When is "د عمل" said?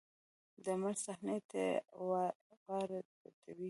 0.63-0.95